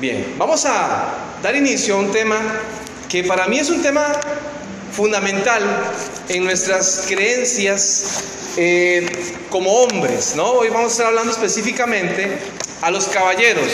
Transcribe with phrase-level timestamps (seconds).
[0.00, 2.38] Bien, vamos a dar inicio a un tema
[3.08, 4.06] que para mí es un tema
[4.92, 5.60] fundamental
[6.28, 8.22] en nuestras creencias
[8.56, 9.04] eh,
[9.50, 10.50] como hombres, ¿no?
[10.50, 12.38] Hoy vamos a estar hablando específicamente
[12.80, 13.66] a los caballeros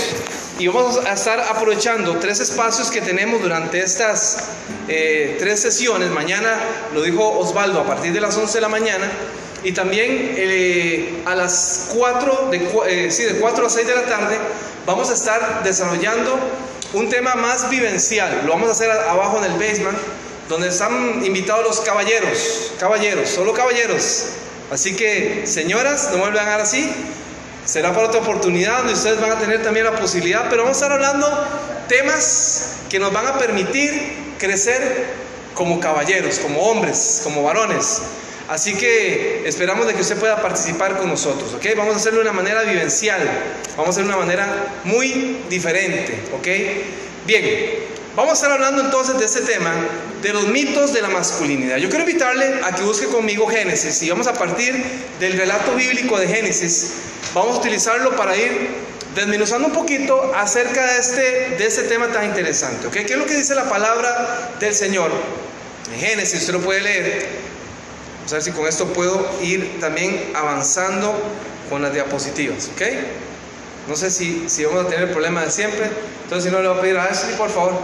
[0.59, 4.45] y vamos a estar aprovechando tres espacios que tenemos durante estas
[4.89, 6.11] eh, tres sesiones.
[6.11, 6.59] Mañana
[6.95, 9.11] lo dijo Osvaldo a partir de las 11 de la mañana
[9.65, 14.39] y también eh, a las 4, de, sí, de 4 a 6 de la tarde
[14.87, 16.39] vamos a estar desarrollando
[16.93, 18.43] un tema más vivencial.
[18.45, 19.99] Lo vamos a hacer abajo en el basement
[20.49, 24.27] donde están invitados los caballeros, caballeros, solo caballeros.
[24.71, 26.93] Así que, señoras, no vuelvan a hacer así.
[27.65, 30.85] Será para otra oportunidad donde ustedes van a tener también la posibilidad, pero vamos a
[30.85, 31.27] estar hablando
[31.89, 35.07] temas que nos van a permitir crecer
[35.55, 38.03] como caballeros, como hombres, como varones.
[38.49, 41.65] Así que esperamos de que usted pueda participar con nosotros, ¿ok?
[41.77, 43.23] Vamos a hacerlo de una manera vivencial,
[43.71, 46.49] vamos a hacerlo de una manera muy diferente, ¿ok?
[47.27, 49.75] Bien, Vamos a estar hablando entonces de este tema,
[50.23, 51.79] de los mitos de la masculinidad.
[51.79, 54.73] Yo quiero invitarle a que busque conmigo Génesis y vamos a partir
[55.19, 56.93] del relato bíblico de Génesis.
[57.35, 58.69] Vamos a utilizarlo para ir
[59.17, 61.23] desmenuzando un poquito acerca de este,
[61.59, 62.87] de este tema tan interesante.
[62.87, 63.05] ¿okay?
[63.05, 65.11] ¿Qué es lo que dice la palabra del Señor?
[65.93, 67.27] En Génesis, usted lo puede leer.
[68.25, 71.15] Vamos a ver si con esto puedo ir también avanzando
[71.69, 72.71] con las diapositivas.
[72.75, 72.83] ¿ok?
[73.89, 75.91] No sé si, si vamos a tener el problema de siempre.
[76.23, 77.75] Entonces, si no, le voy a pedir a Ashley, por favor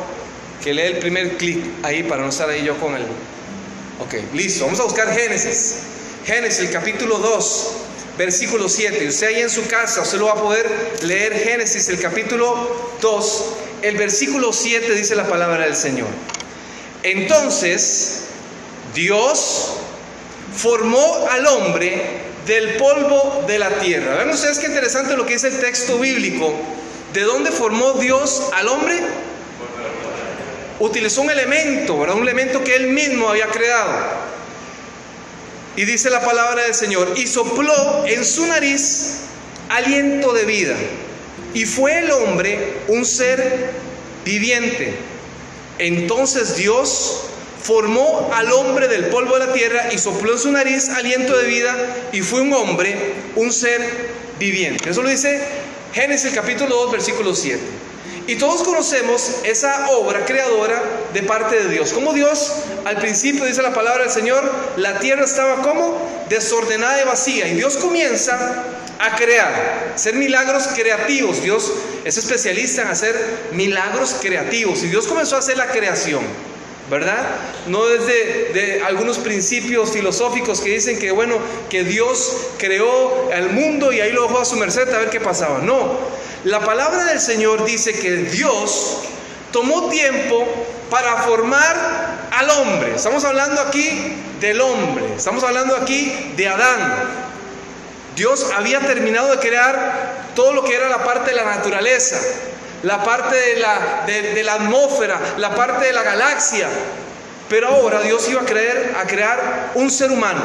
[0.63, 3.03] que lee el primer clic ahí para no estar ahí yo con él.
[4.01, 4.65] Ok, listo.
[4.65, 5.77] Vamos a buscar Génesis.
[6.25, 7.69] Génesis, el capítulo 2,
[8.19, 9.09] versículo 7.
[9.09, 10.71] Usted ahí en su casa, usted lo va a poder
[11.03, 13.45] leer Génesis, el capítulo 2,
[13.83, 16.09] el versículo 7 dice la palabra del Señor.
[17.03, 18.25] Entonces,
[18.95, 19.77] Dios
[20.57, 22.03] formó al hombre
[22.47, 24.17] del polvo de la tierra.
[24.17, 26.53] Ven ustedes qué interesante lo que dice el texto bíblico.
[27.13, 28.99] ¿De dónde formó Dios al hombre?
[30.81, 32.17] utilizó un elemento, ¿verdad?
[32.17, 33.93] Un elemento que él mismo había creado.
[35.77, 39.19] Y dice la palabra del Señor, y sopló en su nariz
[39.69, 40.75] aliento de vida.
[41.55, 43.71] Y fue el hombre un ser
[44.25, 44.95] viviente.
[45.79, 47.25] Entonces Dios
[47.63, 51.47] formó al hombre del polvo de la tierra y sopló en su nariz aliento de
[51.47, 51.77] vida
[52.13, 53.81] y fue un hombre, un ser
[54.39, 54.91] viviente.
[54.91, 55.41] Eso lo dice
[55.93, 57.61] Génesis capítulo 2, versículo 7.
[58.27, 60.81] Y todos conocemos esa obra creadora
[61.13, 61.93] de parte de Dios.
[61.93, 62.53] Como Dios,
[62.85, 67.49] al principio dice la palabra del Señor, la tierra estaba como desordenada y vacía.
[67.49, 68.65] Y Dios comienza
[69.01, 71.43] a crear, hacer milagros creativos.
[71.43, 71.73] Dios
[72.05, 73.17] es especialista en hacer
[73.53, 74.85] milagros creativos.
[74.85, 76.23] Y Dios comenzó a hacer la creación.
[76.91, 77.25] ¿Verdad?
[77.69, 81.39] No desde de algunos principios filosóficos que dicen que, bueno,
[81.71, 85.21] que Dios creó el mundo y ahí lo dejó a su merced a ver qué
[85.21, 85.61] pasaba.
[85.61, 85.99] No,
[86.45, 88.99] la palabra del Señor dice que Dios
[89.53, 90.47] tomó tiempo
[90.91, 92.97] para formar al hombre.
[92.97, 97.31] Estamos hablando aquí del hombre, estamos hablando aquí de Adán.
[98.17, 102.19] Dios había terminado de crear todo lo que era la parte de la naturaleza
[102.83, 106.69] la parte de la, de, la atmósfera, la parte de la galaxia.
[107.49, 110.41] Pero ahora Dios iba a, creer, a crear un ser humano.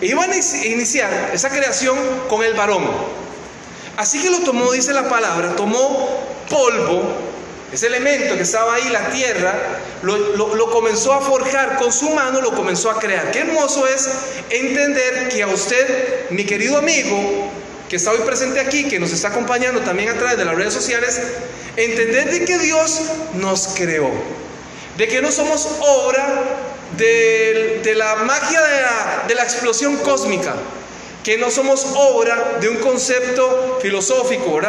[0.00, 1.96] E iban a iniciar esa creación
[2.28, 2.84] con el varón.
[3.96, 7.02] Así que lo tomó, dice la palabra, tomó polvo,
[7.72, 9.54] ese elemento que estaba ahí, la tierra,
[10.02, 13.30] lo, lo, comenzó a forjar con su mano, lo comenzó a crear.
[13.30, 14.08] Qué hermoso es
[14.48, 17.50] entender que a usted, mi querido amigo,
[17.90, 20.72] que está hoy presente aquí, que nos está acompañando también a través de las redes
[20.72, 21.20] sociales,
[21.76, 23.00] entender de que Dios
[23.34, 24.12] nos creó,
[24.96, 26.44] de que no somos obra
[26.96, 28.60] de, la magia
[29.26, 30.54] de la, explosión cósmica,
[31.24, 34.60] que no somos obra de un concepto filosófico.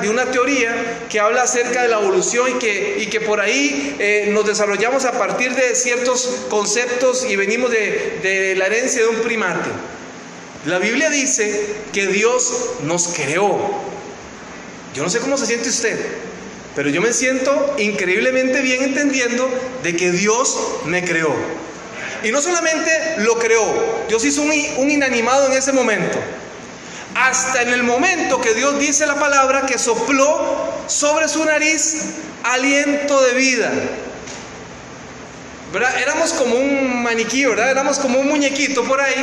[0.00, 3.96] De, una, teoría que habla acerca de la evolución y que, y que por ahí
[3.98, 9.08] eh, nos desarrollamos a partir de ciertos conceptos y venimos de, de la herencia de
[9.08, 9.68] un primate.
[10.68, 13.58] La Biblia dice que Dios nos creó.
[14.94, 15.98] Yo no sé cómo se siente usted,
[16.76, 19.48] pero yo me siento increíblemente bien entendiendo
[19.82, 21.34] de que Dios me creó.
[22.22, 23.64] Y no solamente lo creó,
[24.10, 26.18] Dios hizo un, inanimado en ese momento.
[27.14, 31.96] Hasta en el momento que Dios dice la palabra que sopló sobre su nariz
[32.42, 33.72] aliento de vida.
[35.72, 35.98] ¿Verdad?
[35.98, 37.70] Éramos como un maniquí, ¿verdad?
[37.70, 39.14] Éramos como un muñequito por ahí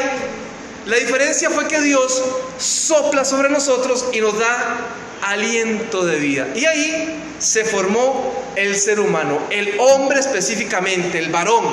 [0.86, 2.22] la diferencia fue que Dios
[2.60, 4.78] sopla sobre nosotros y nos da
[5.24, 6.48] aliento de vida.
[6.56, 11.66] Y ahí se formó el ser humano, el hombre específicamente, el varón.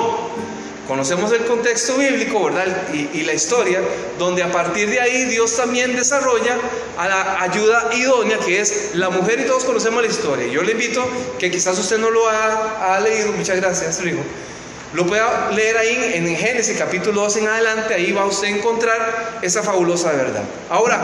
[0.87, 2.89] Conocemos el contexto bíblico, ¿verdad?
[2.91, 3.79] Y, la historia,
[4.19, 6.57] donde a partir de ahí Dios también desarrolla
[6.97, 10.47] a la ayuda idónea, que es la mujer, y todos conocemos la historia.
[10.47, 11.05] Yo le invito,
[11.39, 14.19] que quizás usted no lo ha, ha leído, muchas gracias, hijo.
[14.93, 19.39] Lo pueda leer ahí en Génesis capítulo 2 en adelante, ahí va usted a encontrar
[19.41, 20.43] esa fabulosa verdad.
[20.69, 21.01] Ahora,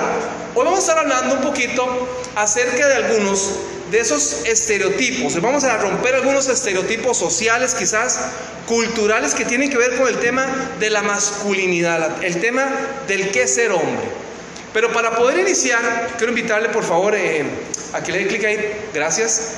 [0.54, 3.52] hoy vamos a estar hablando un poquito acerca de algunos
[3.90, 5.42] de esos estereotipos.
[5.42, 8.20] Vamos a romper algunos estereotipos sociales, quizás
[8.68, 10.46] culturales, que tienen que ver con el tema
[10.80, 12.70] de la masculinidad, el tema
[13.08, 14.08] del qué ser hombre.
[14.72, 17.44] Pero para poder iniciar, quiero invitarle por favor eh,
[17.94, 19.54] a que le dé clic ahí, gracias.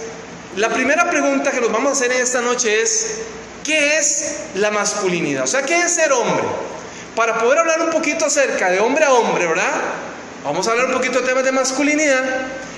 [0.55, 3.17] La primera pregunta que nos vamos a hacer esta noche es,
[3.63, 5.43] ¿qué es la masculinidad?
[5.43, 6.43] O sea, ¿qué es ser hombre?
[7.15, 9.71] Para poder hablar un poquito acerca de hombre a hombre, ¿verdad?
[10.43, 12.23] Vamos a hablar un poquito de temas de masculinidad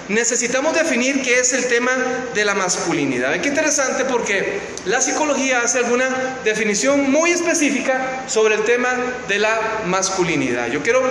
[0.09, 1.91] necesitamos definir qué es el tema
[2.33, 3.39] de la masculinidad.
[3.39, 8.89] Qué interesante porque la psicología hace alguna definición muy específica sobre el tema
[9.27, 10.68] de la masculinidad.
[10.68, 11.01] Yo quiero,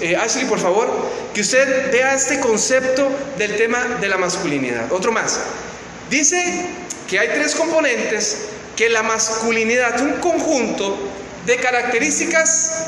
[0.00, 0.88] eh, Ashley, por favor,
[1.34, 3.08] que usted vea este concepto
[3.38, 4.90] del tema de la masculinidad.
[4.92, 5.40] Otro más.
[6.10, 6.66] Dice
[7.08, 8.38] que hay tres componentes
[8.76, 10.96] que la masculinidad es un conjunto
[11.46, 12.86] de características,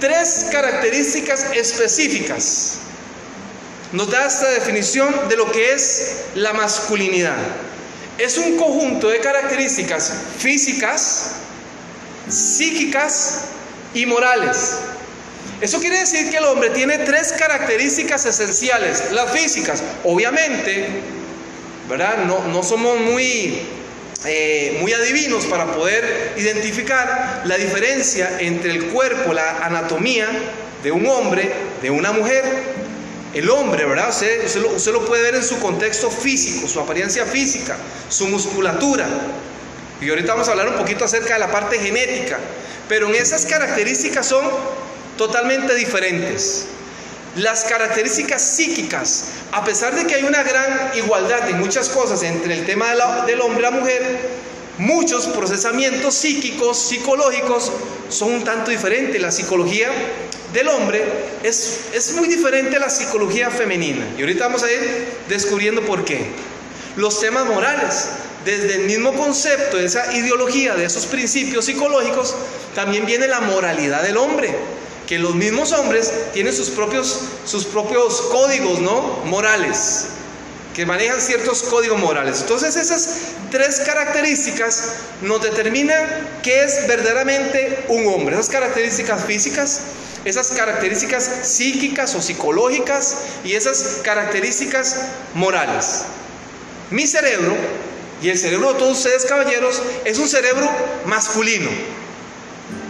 [0.00, 2.80] tres características específicas
[3.92, 7.36] nos da esta definición de lo que es la masculinidad.
[8.18, 11.32] Es un conjunto de características físicas,
[12.28, 13.40] psíquicas
[13.94, 14.74] y morales.
[15.60, 19.10] Eso quiere decir que el hombre tiene tres características esenciales.
[19.10, 20.88] Las físicas, obviamente,
[21.88, 22.24] ¿verdad?
[22.26, 23.60] No, no somos muy,
[24.26, 30.28] eh, muy adivinos para poder identificar la diferencia entre el cuerpo, la anatomía
[30.82, 31.50] de un hombre,
[31.80, 32.44] de una mujer.
[33.32, 34.10] El hombre, ¿verdad?
[34.10, 37.76] Usted, lo, puede ver en su contexto físico, su apariencia física,
[38.08, 39.06] su musculatura.
[40.00, 42.38] Y ahorita vamos a hablar un poquito acerca de la parte genética.
[42.88, 44.44] Pero en esas características son
[45.16, 46.66] totalmente diferentes.
[47.36, 52.54] Las características psíquicas, a pesar de que hay una gran igualdad en muchas cosas entre
[52.54, 52.90] el tema
[53.26, 54.18] del hombre y la mujer,
[54.78, 57.72] muchos procesamientos psíquicos, psicológicos,
[58.08, 59.20] son un tanto diferentes.
[59.20, 59.88] La psicología
[60.52, 61.02] del hombre
[61.42, 64.06] es, es muy diferente a la psicología femenina.
[64.16, 66.26] Y ahorita vamos a ir descubriendo por qué.
[66.96, 68.08] Los temas morales,
[68.44, 72.34] desde el mismo concepto, de esa ideología, de esos principios psicológicos,
[72.74, 74.54] también viene la moralidad del hombre.
[75.10, 79.02] Que los mismos hombres tienen sus propios, sus propios códigos ¿no?
[79.26, 80.06] morales
[80.74, 82.40] que manejan ciertos códigos morales.
[82.42, 83.08] Entonces esas
[83.50, 86.00] tres características nos determinan
[86.42, 88.36] qué es verdaderamente un hombre.
[88.36, 89.80] Esas características físicas,
[90.24, 94.96] esas características psíquicas o psicológicas y esas características
[95.34, 96.02] morales.
[96.90, 97.56] Mi cerebro
[98.22, 100.70] y el cerebro de todos ustedes caballeros es un cerebro
[101.06, 101.99] masculino.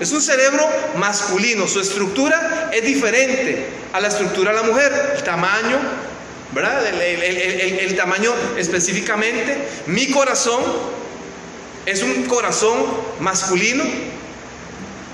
[0.01, 0.67] Es un cerebro
[0.97, 5.79] masculino, su estructura es diferente a la estructura de la mujer, el tamaño,
[6.53, 6.87] ¿verdad?
[6.87, 9.59] El, tamaño específicamente.
[9.87, 10.63] Mi corazón
[11.85, 12.79] es un corazón
[13.21, 13.85] masculino.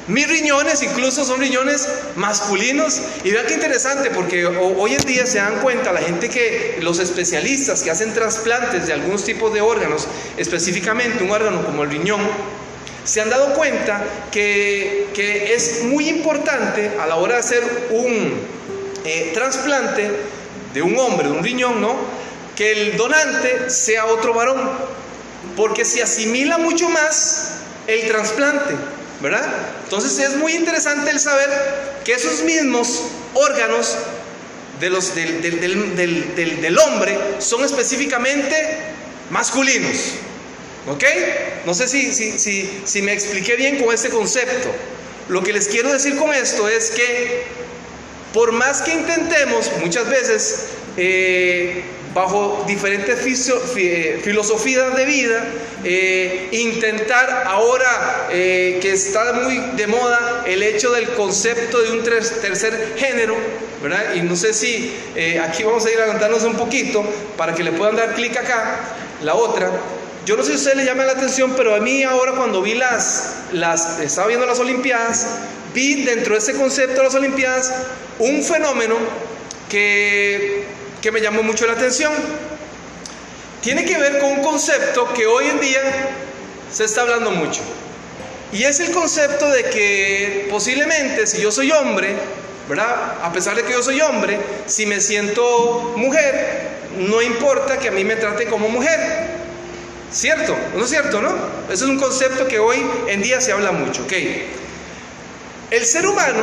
[0.06, 3.00] Mis riñones incluso son riñones masculinos.
[3.24, 7.00] Y vean qué interesante, porque hoy en día se dan cuenta la gente que los
[7.00, 10.06] especialistas que hacen trasplantes de algunos tipos de órganos,
[10.36, 12.20] específicamente un órgano como el riñón,
[13.06, 15.06] se han dado cuenta que,
[15.54, 18.34] es muy importante a la hora de hacer un
[19.04, 20.10] eh, trasplante
[20.74, 21.96] de un hombre, de un riñón, ¿no?
[22.54, 24.60] Que el donante sea otro varón,
[25.56, 27.52] porque se asimila mucho más
[27.86, 28.74] el trasplante,
[29.22, 29.46] ¿verdad?
[29.84, 31.48] Entonces es muy interesante el saber
[32.04, 33.96] que esos mismos órganos
[34.80, 35.40] de los, del,
[35.96, 38.54] del, hombre son específicamente
[39.30, 40.14] masculinos.
[40.86, 41.04] ¿Ok?
[41.64, 44.70] No sé si, si, si, si me expliqué bien con este concepto.
[45.28, 47.44] Lo que les quiero decir con esto es que
[48.32, 50.66] por más que intentemos muchas veces,
[50.98, 53.18] eh, bajo diferentes
[53.76, 55.44] eh, filosofías de vida,
[55.82, 62.94] eh, intentar ahora que está muy de moda el hecho del concepto de un tercer
[62.98, 63.34] género,
[63.82, 64.14] ¿verdad?
[64.14, 64.94] Y no sé si
[65.42, 67.04] aquí vamos a ir adelantándonos un poquito
[67.38, 68.80] para que le puedan dar clic acá,
[69.22, 69.72] la otra.
[70.26, 72.60] Yo no sé si a usted le llama la atención, pero a mí ahora cuando
[72.60, 75.24] vi las, las, estaba viendo las Olimpiadas,
[75.72, 77.72] vi dentro de ese concepto de las Olimpiadas
[78.18, 78.96] un fenómeno
[79.70, 80.64] que,
[81.00, 82.12] que me llamó mucho la atención.
[83.62, 85.80] Tiene que ver con un concepto que hoy en día
[86.72, 87.60] se está hablando mucho.
[88.52, 92.16] Y es el concepto de que posiblemente si yo soy hombre,
[92.68, 93.18] ¿verdad?
[93.22, 96.66] A pesar de que yo soy hombre, si me siento mujer,
[96.98, 99.35] no importa que a mí me trate como mujer.
[100.16, 100.56] ¿Cierto?
[100.74, 101.28] ¿No es cierto, no?
[101.66, 104.06] Ese es un concepto que hoy en día se habla mucho.
[105.70, 106.40] El ser humano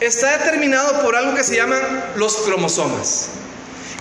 [0.00, 1.80] está determinado por algo que se llaman
[2.16, 3.28] los cromosomas.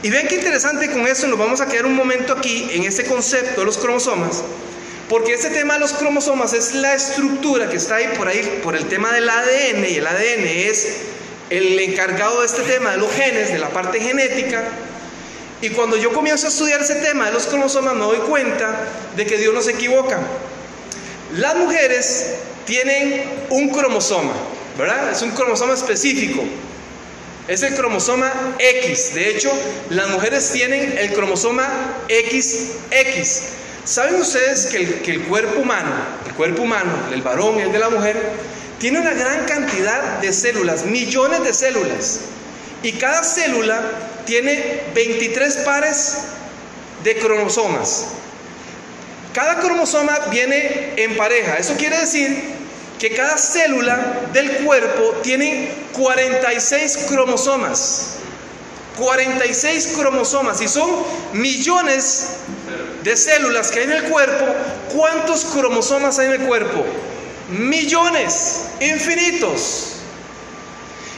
[0.04, 3.06] Y ven qué interesante con eso, nos vamos a quedar un momento aquí en este
[3.06, 4.44] concepto de los cromosomas,
[5.08, 8.76] porque este tema de los cromosomas es la estructura que está ahí por ahí, por
[8.76, 10.98] el tema del ADN, y el ADN es
[11.50, 14.66] el encargado de este tema de los genes, de la parte genética.
[15.62, 19.26] Y cuando yo comienzo a estudiar ese tema de los cromosomas, me doy cuenta de
[19.26, 20.20] que Dios no se equivoca.
[21.36, 22.32] Las mujeres
[22.66, 24.34] tienen un cromosoma,
[24.78, 25.12] ¿verdad?
[25.12, 26.44] Es un cromosoma específico.
[27.48, 29.14] Es el cromosoma X.
[29.14, 29.52] De hecho,
[29.90, 31.70] las mujeres tienen el cromosoma
[32.08, 33.44] XX.
[33.84, 35.92] ¿Saben ustedes que el, que el cuerpo humano,
[36.26, 38.18] el cuerpo humano, el varón y el de la mujer,
[38.80, 42.22] tiene una gran cantidad de células, millones de células?
[42.84, 43.82] Y cada célula
[44.26, 46.18] tiene 23 pares
[47.04, 48.08] de cromosomas.
[49.34, 51.58] Cada cromosoma viene en pareja.
[51.58, 52.62] Eso quiere decir
[53.00, 58.18] que cada célula del cuerpo tiene 46 cromosomas.
[58.98, 60.90] 46 cromosomas y son
[61.34, 62.28] millones
[63.04, 64.46] de células que hay en el cuerpo.
[64.94, 66.86] ¿Cuántos cromosomas hay en el cuerpo?
[67.50, 70.01] Millones, infinitos.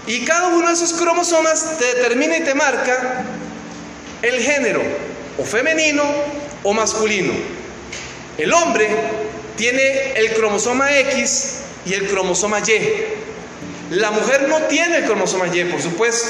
[0.06, 3.24] Y cada uno de esos cromosomas te determina y te marca
[4.22, 4.82] el género,
[5.38, 6.04] o femenino
[6.64, 7.34] o masculino.
[8.38, 8.90] El hombre
[9.56, 13.96] tiene el cromosoma X y el cromosoma Y.
[13.96, 16.30] La mujer no tiene el cromosoma Y, por supuesto.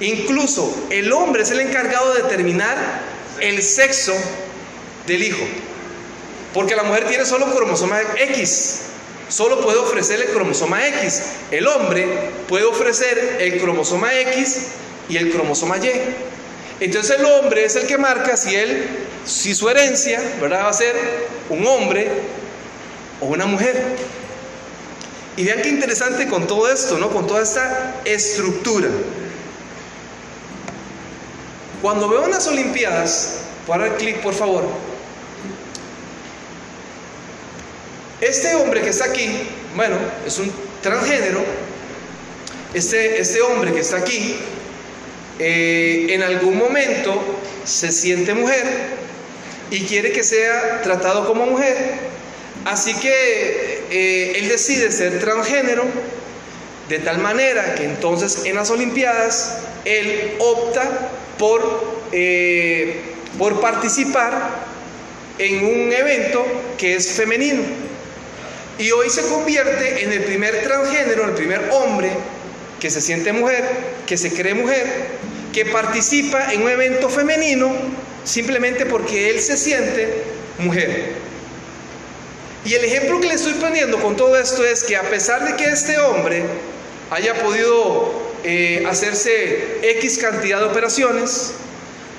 [0.00, 2.76] Incluso el hombre es el encargado de determinar
[3.40, 4.14] el sexo
[5.06, 5.44] del hijo.
[6.52, 8.80] Porque la mujer tiene solo cromosoma X.
[9.34, 11.22] Solo puede ofrecer el cromosoma X.
[11.50, 12.06] El hombre
[12.46, 14.66] puede ofrecer el cromosoma X
[15.08, 15.90] y el cromosoma Y.
[16.78, 18.86] Entonces el hombre es el que marca si él,
[19.26, 20.66] si su herencia, ¿verdad?
[20.66, 20.94] Va a ser
[21.48, 22.08] un hombre
[23.20, 23.96] o una mujer.
[25.36, 27.10] Y vean qué interesante con todo esto, ¿no?
[27.10, 28.88] Con toda esta estructura.
[31.82, 34.93] Cuando veo unas Olimpiadas, para el clic por favor.
[38.24, 39.28] Este hombre que está aquí,
[39.76, 40.50] bueno, es un
[40.80, 41.44] transgénero.
[42.72, 44.36] Este, este hombre que está aquí,
[45.38, 47.22] eh, en algún momento
[47.66, 48.64] se siente mujer
[49.70, 52.14] y quiere que sea tratado como mujer
[52.64, 55.84] Así que eh, él decide ser transgénero
[56.88, 63.00] de tal manera que entonces en las Olimpiadas él opta por, eh,
[63.38, 64.64] por participar
[65.38, 66.42] en un evento
[66.78, 67.62] que es femenino.
[68.78, 72.10] Y hoy se convierte en el primer transgénero, el primer hombre
[72.80, 73.64] que se siente mujer,
[74.06, 74.84] que se cree mujer,
[75.52, 77.72] que participa en un evento femenino
[78.24, 80.22] simplemente porque él se siente
[80.58, 81.12] mujer.
[82.64, 85.54] Y el ejemplo que le estoy poniendo con todo esto es que a pesar de
[85.56, 86.42] que este hombre
[87.10, 88.12] haya podido
[88.42, 91.52] eh, hacerse X cantidad de operaciones,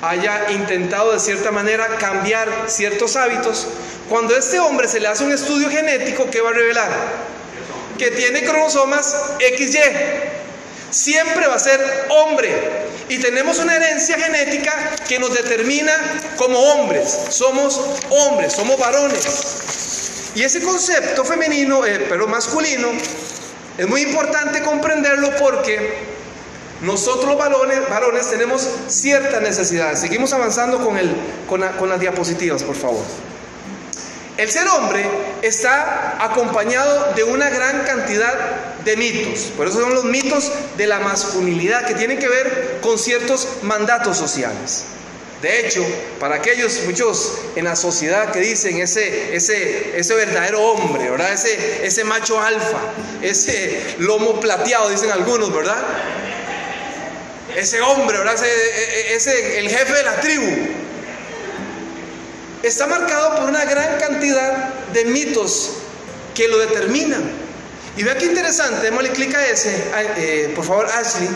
[0.09, 3.67] haya intentado de cierta manera cambiar ciertos hábitos,
[4.09, 6.89] cuando a este hombre se le hace un estudio genético, ¿qué va a revelar?
[7.97, 9.79] Que tiene cromosomas XY.
[10.91, 12.53] Siempre va a ser hombre.
[13.09, 15.93] Y tenemos una herencia genética que nos determina
[16.37, 17.17] como hombres.
[17.29, 20.31] Somos hombres, somos varones.
[20.35, 22.91] Y ese concepto femenino, eh, pero masculino,
[23.77, 26.14] es muy importante comprenderlo porque
[26.81, 29.99] nosotros varones, tenemos ciertas necesidades.
[29.99, 30.79] Seguimos avanzando
[31.47, 33.03] con, las diapositivas, por favor.
[34.37, 35.05] El ser hombre
[35.41, 38.33] está acompañado de una gran cantidad
[38.83, 39.45] de mitos.
[39.55, 44.17] Por eso son los mitos de la masculinidad que tienen que ver con ciertos mandatos
[44.17, 44.83] sociales.
[45.41, 45.85] De hecho,
[46.19, 51.31] para aquellos muchos en la sociedad que dicen ese verdadero hombre, ¿verdad?
[51.31, 52.79] Ese, ese macho alfa,
[53.21, 55.77] ese lomo plateado, dicen algunos, ¿verdad?
[57.55, 58.35] Ese hombre, ¿verdad?
[58.35, 60.75] Ese, e, e, ese, el jefe de la tribu.
[62.63, 65.71] Está marcado por una gran cantidad de mitos
[66.33, 67.23] que lo determinan.
[67.97, 69.73] Y vea qué interesante, démosle clic a ese,
[70.17, 71.29] eh, por favor, Ashley.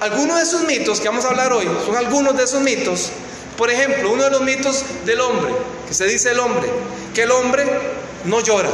[0.00, 3.10] Algunos de esos mitos que vamos a hablar hoy son algunos de esos mitos.
[3.56, 5.52] Por ejemplo, uno de los mitos del hombre,
[5.86, 6.68] que se dice el hombre,
[7.14, 7.64] que el hombre
[8.24, 8.70] no llora.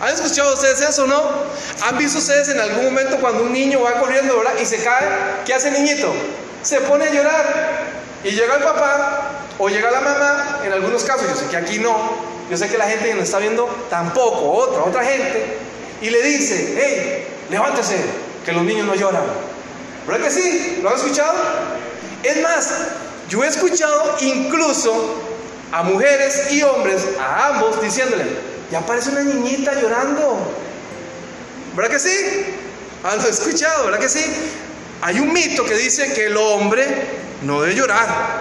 [0.00, 1.22] ¿Han escuchado ustedes eso o no?
[1.82, 5.06] ¿Han visto ustedes en algún momento cuando un niño va corriendo y se cae?
[5.44, 6.12] ¿Qué hace el niñito?
[6.62, 7.96] Se pone a llorar.
[8.24, 11.78] Y llega el papá o llega la mamá, en algunos casos, yo sé que aquí
[11.78, 11.96] no,
[12.50, 15.58] yo sé que la gente que nos está viendo tampoco, otra, otra gente,
[16.02, 17.96] y le dice, hey, levántese,
[18.44, 19.22] que los niños no lloran.
[20.06, 20.78] ¿Verdad que sí?
[20.82, 21.34] ¿Lo han escuchado?
[22.22, 22.70] Es más,
[23.28, 25.16] Yo he escuchado incluso
[25.72, 28.24] a mujeres y hombres, a ambos, diciéndole,
[28.70, 30.38] ya parece una niñita llorando.
[31.76, 32.16] ¿Verdad que sí?
[33.04, 33.84] ¿Han escuchado?
[33.84, 34.24] ¿Verdad que sí?
[35.02, 36.86] Hay un mito que dice que el hombre
[37.42, 38.40] no debe llorar.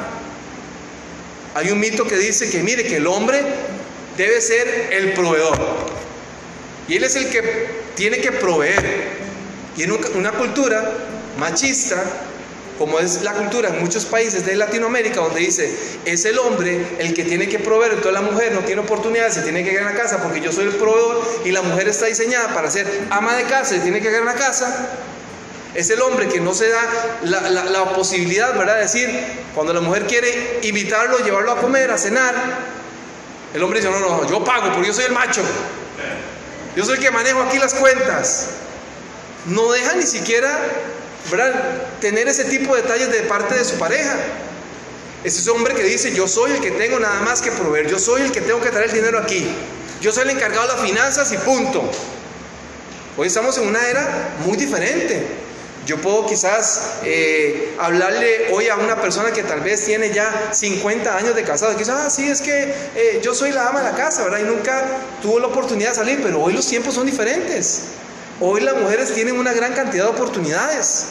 [1.54, 3.42] Hay un mito que dice que, mire, que el hombre
[4.15, 5.60] debe ser el proveedor.
[6.88, 9.25] Y él es el que tiene que proveer.
[9.75, 10.94] Y en una cultura
[11.38, 12.01] machista,
[12.77, 17.13] como es la cultura en muchos países de Latinoamérica, donde dice, es el hombre el
[17.13, 19.96] que tiene que proveer, entonces la mujer no tiene oportunidad, se tiene que quedar en
[19.96, 23.36] la casa porque yo soy el proveedor y la mujer está diseñada para ser ama
[23.36, 24.89] de casa y tiene que quedar en la casa.
[25.74, 26.82] Es el hombre que no se da
[27.24, 28.75] la, posibilidad, ¿verdad?
[28.75, 29.10] De decir,
[29.53, 32.34] cuando la mujer quiere invitarlo, llevarlo a comer, a cenar,
[33.53, 35.41] el hombre dice, no, no, yo pago porque yo soy el macho.
[36.75, 38.48] Yo soy el que manejo aquí las cuentas.
[39.46, 40.50] No deja ni siquiera
[42.06, 44.16] tener ese tipo de detalles de parte de su pareja.
[45.24, 47.98] Es ese hombre que dice, yo soy el que tengo nada más que proveer, yo
[47.98, 49.44] soy el que tengo que traer el dinero aquí,
[50.02, 51.82] yo soy el encargado de las finanzas y punto.
[53.18, 55.26] Hoy estamos en una era muy diferente.
[55.88, 61.18] Yo puedo quizás eh, hablarle hoy a una persona que tal vez tiene ya 50
[61.18, 63.92] años de casado que dice, ah, sí, es que eh, yo soy la ama de
[63.92, 64.40] la casa, ¿verdad?
[64.42, 64.86] Y nunca
[65.24, 67.82] tuvo la oportunidad de salir, pero hoy los tiempos son diferentes.
[68.40, 71.06] Hoy las mujeres tienen una gran cantidad de oportunidades.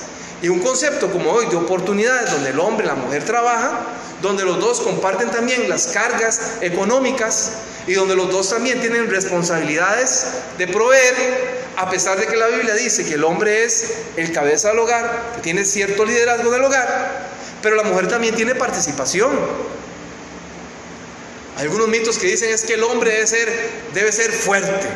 [0.45, 3.79] Y un concepto como hoy de oportunidades donde el hombre y la mujer trabajan,
[4.21, 7.53] donde los dos comparten también las cargas económicas
[7.87, 10.27] y donde los dos también tienen responsabilidades
[10.59, 11.15] de proveer,
[11.79, 15.33] a pesar de que la Biblia dice que el hombre es el cabeza del hogar,
[15.37, 17.27] que tiene cierto liderazgo del hogar,
[17.63, 19.31] pero la mujer también tiene participación.
[21.57, 24.89] Algunos mitos que dicen es que el hombre debe ser, debe ser fuerte,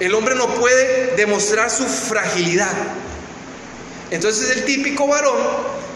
[0.00, 2.74] el hombre no puede demostrar su fragilidad.
[4.14, 5.36] Entonces es el típico varón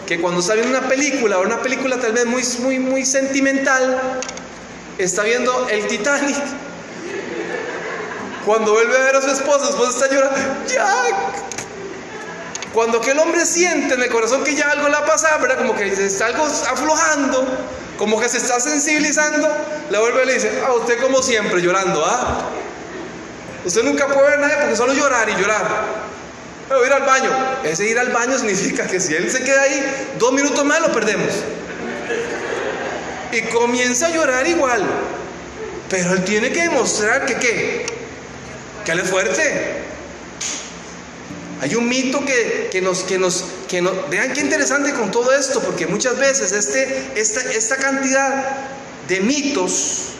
[0.05, 4.19] que cuando está viendo una película, o una película tal vez muy, muy, muy sentimental,
[4.97, 6.35] está viendo el Titanic.
[8.45, 11.15] Cuando vuelve a ver a su esposa, su esposa está llorando, Jack.
[12.73, 15.59] Cuando aquel hombre siente en el corazón que ya algo le ha pasado, ¿verdad?
[15.59, 17.47] Como que está algo aflojando,
[17.97, 19.47] como que se está sensibilizando,
[19.89, 22.49] le vuelve y le dice, a ah, usted como siempre llorando, ¿ah?
[23.63, 26.18] Usted nunca puede ver nadie porque solo llorar y llorar.
[26.69, 27.31] Pero ir al baño.
[27.63, 30.93] Ese ir al baño significa que si él se queda ahí dos minutos más lo
[30.93, 31.33] perdemos.
[33.31, 34.83] Y comienza a llorar igual.
[35.89, 37.85] Pero él tiene que demostrar que qué.
[38.85, 39.79] Que él es fuerte.
[41.61, 45.33] Hay un mito que, que, nos, que nos, que nos, vean qué interesante con todo
[45.33, 48.45] esto, porque muchas veces este, esta, esta cantidad
[49.09, 50.11] de mitos,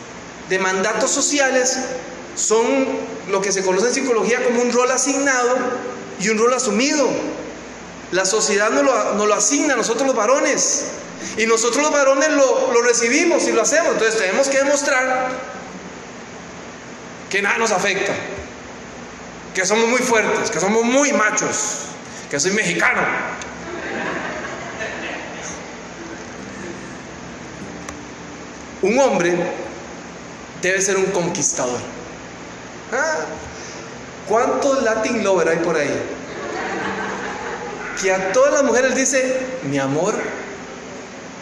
[0.50, 1.78] de mandatos sociales,
[2.36, 2.66] son
[3.30, 5.56] lo que se conoce en psicología como un rol asignado
[6.20, 7.08] y un rol asumido.
[8.12, 10.86] La sociedad nos lo, lo asigna a nosotros los varones.
[11.38, 13.94] Y nosotros los varones lo, lo recibimos y lo hacemos.
[13.94, 15.30] Entonces tenemos que demostrar
[17.30, 18.14] que nada nos afecta.
[19.54, 21.86] Que somos muy fuertes, que somos muy machos,
[22.30, 23.02] que soy mexicano.
[28.82, 29.36] Un hombre
[30.62, 31.80] debe ser un conquistador.
[32.94, 33.26] Ah,
[34.30, 35.92] ¿Cuántos Latin lover hay por ahí?
[38.00, 40.14] Que a todas las mujeres dice, mi amor,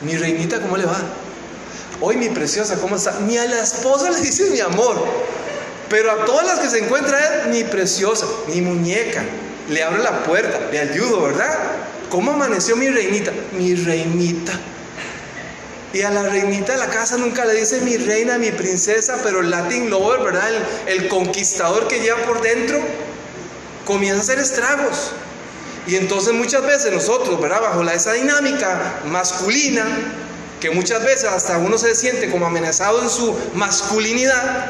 [0.01, 0.97] mi reinita, ¿cómo le va?
[1.99, 3.19] Hoy mi preciosa, ¿cómo está?
[3.27, 5.03] Ni a la esposa le dice mi amor.
[5.89, 9.21] Pero a todas las que se encuentra él, mi preciosa, mi muñeca,
[9.69, 11.57] le abro la puerta, le ayudo, ¿verdad?
[12.09, 13.31] ¿Cómo amaneció mi reinita?
[13.57, 14.53] Mi reinita.
[15.93, 19.39] Y a la reinita de la casa nunca le dice mi reina, mi princesa, pero
[19.39, 20.49] el Latin lover, ¿verdad?
[20.85, 22.79] El, conquistador que lleva por dentro,
[23.85, 25.11] comienza a hacer estragos.
[25.87, 27.61] Y entonces muchas veces nosotros, ¿verdad?
[27.61, 29.85] Bajo la, esa dinámica masculina,
[30.59, 34.65] que muchas veces hasta uno se siente como amenazado en su masculinidad,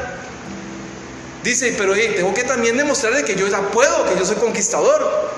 [1.42, 5.30] dice, pero tengo que también demostrarle que yo ya puedo, que yo soy conquistador,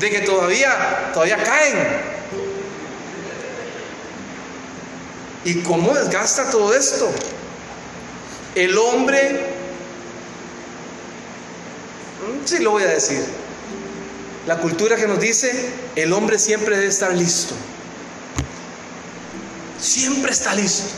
[0.00, 2.17] de que todavía, todavía caen,
[5.44, 7.10] ¿Y cómo desgasta todo esto?
[8.54, 9.46] El hombre,
[12.44, 13.22] sí lo voy a decir,
[14.46, 15.52] la cultura que nos dice,
[15.94, 17.54] el hombre siempre debe estar listo.
[19.80, 20.88] Siempre está listo.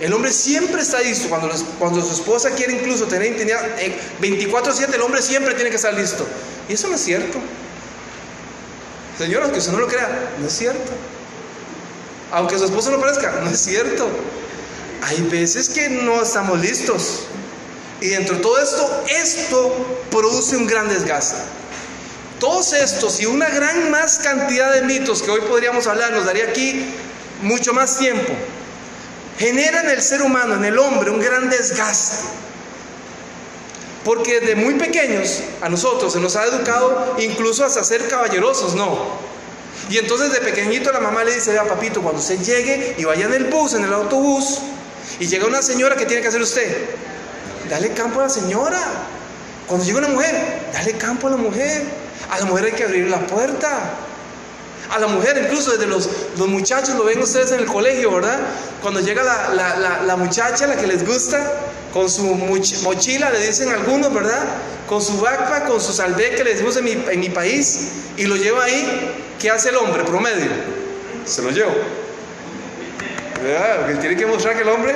[0.00, 1.28] El hombre siempre está listo.
[1.28, 3.60] Cuando, cuando su esposa quiere incluso tener intimidad,
[4.20, 6.26] 24-7 el hombre siempre tiene que estar listo.
[6.68, 7.38] Y eso no es cierto.
[9.18, 10.90] Señora, que usted no lo crea, no es cierto
[12.32, 14.08] aunque su esposo no parezca, no es cierto.
[15.02, 17.22] Hay veces que no estamos listos.
[18.00, 19.74] Y dentro de todo esto, esto
[20.10, 21.36] produce un gran desgaste.
[22.38, 26.44] Todos estos y una gran más cantidad de mitos que hoy podríamos hablar nos daría
[26.44, 26.86] aquí
[27.42, 28.32] mucho más tiempo,
[29.38, 32.28] genera en el ser humano, en el hombre, un gran desgaste.
[34.04, 39.29] Porque desde muy pequeños a nosotros se nos ha educado incluso hasta ser caballerosos, ¿no?
[39.90, 43.26] Y entonces de pequeñito la mamá le dice, vea papito, cuando usted llegue y vaya
[43.26, 44.60] en el bus, en el autobús,
[45.18, 46.86] y llega una señora, ¿qué tiene que hacer usted?
[47.68, 48.80] Dale campo a la señora.
[49.66, 50.34] Cuando llega una mujer,
[50.72, 51.82] dale campo a la mujer.
[52.30, 53.94] A la mujer hay que abrir la puerta.
[54.90, 58.38] A la mujer, incluso desde los, los muchachos, lo ven ustedes en el colegio, ¿verdad?
[58.82, 61.52] Cuando llega la, la muchacha, la que les gusta,
[61.92, 64.42] con su mochila, le dicen algunos, ¿verdad?
[64.88, 68.24] Con su backpack, con su salve que le decimos en mi, en mi país, y
[68.24, 70.50] lo lleva ahí, ¿qué hace el hombre promedio?
[71.24, 71.72] Se lo llevo.
[73.42, 73.80] ¿Verdad?
[73.80, 74.94] Porque tiene que mostrar que el hombre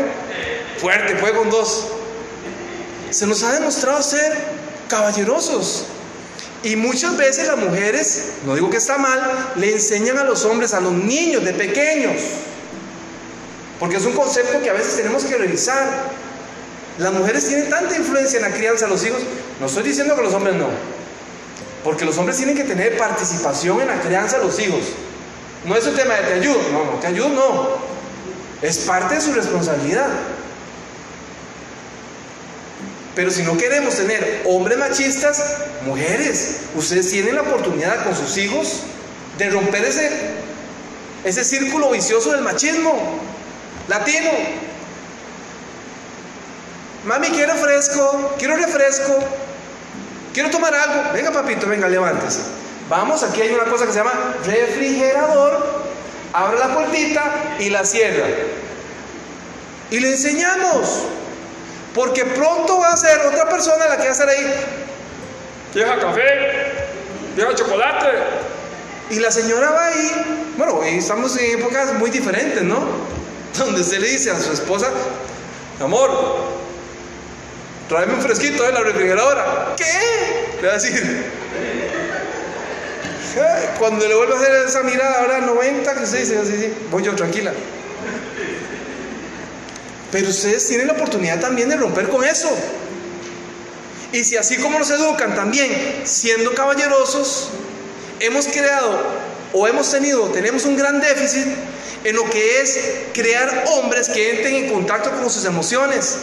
[0.78, 1.86] fuerte, fue con dos.
[3.10, 4.36] Se nos ha demostrado ser
[4.88, 5.86] caballerosos.
[6.62, 10.72] Y muchas veces las mujeres, no digo que está mal, le enseñan a los hombres,
[10.74, 12.22] a los niños de pequeños.
[13.78, 15.86] Porque es un concepto que a veces tenemos que revisar.
[16.98, 19.20] Las mujeres tienen tanta influencia en la crianza de los hijos.
[19.60, 20.68] No estoy diciendo que los hombres no.
[21.84, 24.80] Porque los hombres tienen que tener participación en la crianza de los hijos.
[25.64, 26.58] No es un tema de te ayudo.
[26.72, 27.68] No, no te ayudo, no.
[28.62, 30.08] Es parte de su responsabilidad.
[33.14, 38.80] Pero si no queremos tener hombres machistas, mujeres, ustedes tienen la oportunidad con sus hijos
[39.38, 40.10] de romper ese,
[41.22, 43.20] ese círculo vicioso del machismo
[43.88, 44.30] latino.
[47.04, 49.18] Mami, quiero fresco, quiero refresco,
[50.34, 51.12] quiero tomar algo.
[51.14, 52.40] Venga, papito, venga, levántese.
[52.90, 54.12] Vamos, aquí hay una cosa que se llama
[54.44, 55.84] refrigerador.
[56.34, 58.26] Abre la puertita y la cierra.
[59.90, 61.04] Y le enseñamos.
[61.94, 64.52] Porque pronto va a ser otra persona la que va a estar ahí.
[65.72, 66.22] Deja café,
[67.36, 68.08] deja chocolate.
[69.10, 70.52] Y la señora va ahí.
[70.56, 72.80] Bueno, estamos en épocas muy diferentes, ¿no?
[73.58, 74.88] Donde usted le dice a su esposa,
[75.80, 76.10] amor,
[77.88, 79.74] tráeme un fresquito de la refrigeradora.
[79.76, 80.56] ¿Qué?
[80.60, 81.24] Le va a decir.
[83.78, 87.02] Cuando le vuelve a hacer esa mirada, ahora 90, que usted dice, así, sí, voy
[87.02, 87.52] yo, tranquila.
[90.12, 92.48] Pero ustedes tienen la oportunidad también de romper con eso.
[94.12, 97.48] Y si así como nos educan también, siendo caballerosos,
[98.20, 99.02] hemos creado
[99.52, 101.48] o hemos tenido, tenemos un gran déficit
[102.04, 102.78] en lo que es
[103.12, 106.18] crear hombres que entren en contacto con sus emociones.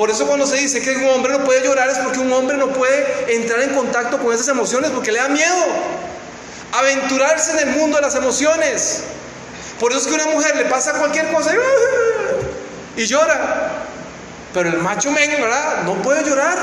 [0.00, 2.56] Por eso cuando se dice que un hombre no puede llorar es porque un hombre
[2.56, 5.54] no puede entrar en contacto con esas emociones porque le da miedo
[6.72, 9.02] aventurarse en el mundo de las emociones.
[9.78, 11.52] Por eso es que una mujer le pasa cualquier cosa
[12.96, 13.72] y llora.
[14.54, 15.82] Pero el macho men, ¿verdad?
[15.84, 16.56] No puede llorar.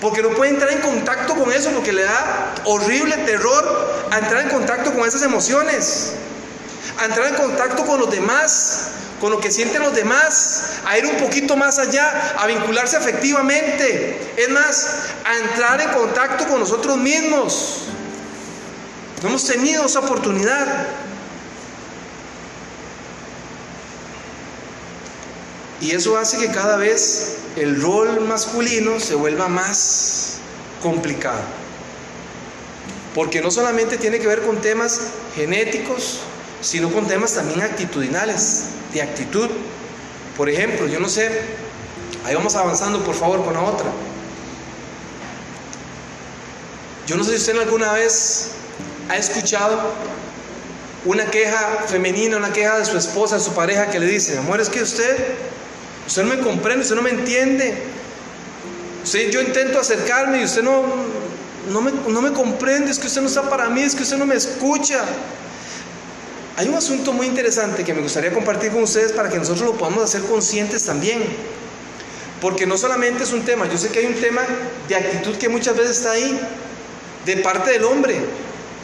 [0.00, 4.40] Porque no puede entrar en contacto con eso, porque le da horrible terror a entrar
[4.40, 6.14] en contacto con esas emociones.
[7.02, 11.06] A entrar en contacto con los demás, con lo que sienten los demás, a ir
[11.06, 14.34] un poquito más allá, a vincularse afectivamente.
[14.36, 14.86] Es más,
[15.24, 17.82] a entrar en contacto con nosotros mismos.
[19.22, 20.86] No hemos tenido esa oportunidad.
[25.80, 30.38] Y eso hace que cada vez el rol masculino se vuelva más
[30.82, 31.40] complicado.
[33.14, 35.00] Porque no solamente tiene que ver con temas
[35.34, 36.20] genéticos,
[36.60, 39.48] sino con temas también actitudinales, de actitud.
[40.36, 41.30] Por ejemplo, yo no sé,
[42.24, 43.86] ahí vamos avanzando por favor con la otra.
[47.06, 48.48] Yo no sé si usted alguna vez
[49.08, 49.94] ha escuchado
[51.04, 54.60] una queja femenina, una queja de su esposa, de su pareja que le dice, amor,
[54.60, 55.36] es que usted
[56.06, 57.76] Usted no me comprende, usted no me entiende.
[59.30, 60.84] yo intento acercarme y usted no,
[61.70, 64.16] no, me, no me comprende, es que usted no está para mí, es que usted
[64.16, 65.04] no me escucha.
[66.56, 69.76] Hay un asunto muy interesante que me gustaría compartir con ustedes para que nosotros lo
[69.76, 71.22] podamos hacer conscientes también.
[72.40, 74.42] Porque no solamente es un tema, yo sé que hay un tema
[74.88, 76.38] de actitud que muchas veces está ahí,
[77.24, 78.20] de parte del hombre,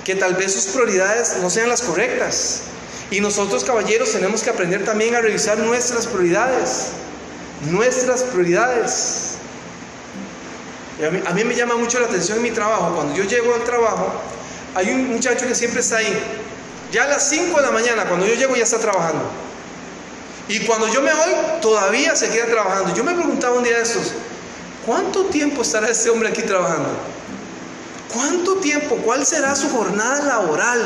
[0.04, 2.62] que tal vez sus prioridades no sean las correctas.
[3.10, 6.92] Y nosotros caballeros tenemos que aprender también a revisar nuestras prioridades
[7.70, 9.32] nuestras prioridades.
[11.26, 12.94] A mí, me llama mucho la atención en mi trabajo.
[12.94, 14.12] Cuando yo llego al trabajo,
[14.74, 16.18] hay un muchacho que siempre está ahí.
[16.92, 19.24] Ya a las 5 de la mañana, cuando yo llego, ya está trabajando.
[20.46, 22.94] Y cuando yo me voy, todavía se queda trabajando.
[22.94, 24.12] Yo me preguntaba un día de estos,
[24.84, 26.90] ¿cuánto tiempo estará este hombre aquí trabajando?
[28.12, 28.96] ¿Cuánto tiempo?
[28.96, 30.82] ¿Cuál será su jornada laboral?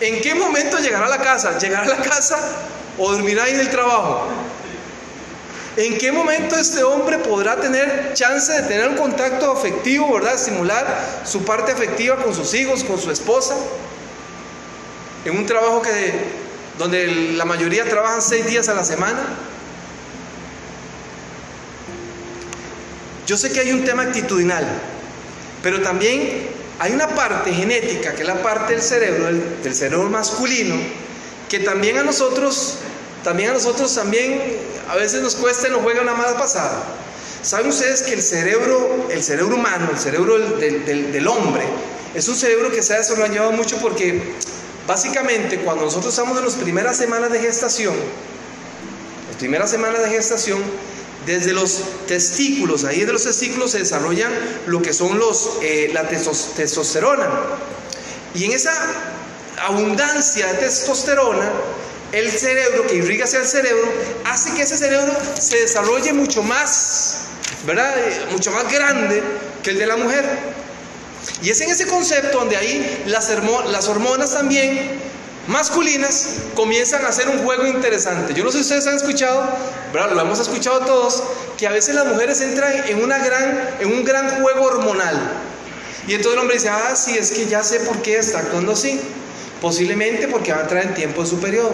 [0.00, 1.58] ¿En qué momento llegará a la casa?
[1.58, 2.38] ¿Llegará a la casa
[2.98, 4.28] o dormirá ahí en el trabajo?
[5.76, 10.34] ¿En qué momento este hombre podrá tener chance de tener un contacto afectivo, verdad?
[10.34, 13.56] Estimular su parte afectiva con sus hijos, con su esposa.
[15.24, 16.44] En un trabajo que
[16.78, 17.06] donde
[17.36, 19.22] la mayoría trabajan seis días a la semana.
[23.26, 24.66] Yo sé que hay un tema actitudinal,
[25.62, 29.26] pero también hay una parte genética, que es la parte del cerebro,
[29.62, 30.74] del, cerebro masculino,
[31.48, 32.76] que también a nosotros,
[33.22, 34.58] también a nosotros también
[34.88, 36.82] a veces nos cuesta y nos juega una mala pasada.
[37.42, 41.64] ¿Saben ustedes que el cerebro, el cerebro humano, el cerebro del, del hombre,
[42.14, 44.34] es un cerebro que se ha desarrollado mucho porque
[44.86, 47.94] básicamente cuando nosotros estamos en las primeras semanas de gestación,
[49.28, 50.62] las primeras semanas de gestación,
[51.26, 54.30] desde los testículos, ahí de los testículos se desarrollan
[54.66, 57.28] lo que son los, eh, la testosterona.
[58.34, 58.72] Y en esa
[59.62, 61.50] abundancia de testosterona,
[62.12, 63.90] el cerebro que irriga hacia el cerebro
[64.24, 67.20] hace que ese cerebro se desarrolle mucho más,
[67.66, 67.92] ¿verdad?
[67.98, 69.22] Eh, mucho más grande
[69.62, 70.24] que el de la mujer.
[71.42, 73.28] Y es en ese concepto donde ahí las,
[73.88, 74.90] hormonas también
[75.46, 78.34] masculinas comienzan a hacer un juego interesante.
[78.34, 79.46] Yo no sé si ustedes han escuchado,
[79.92, 81.22] lo hemos escuchado todos,
[81.58, 85.18] que a veces las mujeres entran en, una gran, en un gran juego hormonal.
[86.06, 88.72] Y entonces el hombre dice, ah, sí, es que ya sé por qué está actuando
[88.72, 89.00] así.
[89.60, 91.72] Posiblemente porque va a entrar en tiempo de su periodo.